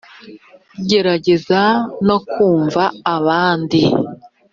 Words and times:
gerageza 0.89 1.61
no 2.07 2.17
kumva 2.29 2.83
abandi. 3.15 3.81